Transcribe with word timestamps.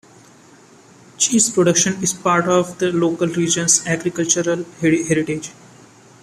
Cheese 1.19 1.51
production 1.51 2.01
is 2.01 2.11
part 2.11 2.45
of 2.49 2.79
the 2.79 2.91
local 2.91 3.27
region's 3.27 3.85
agricultural 3.85 4.63
heritage. 4.81 5.51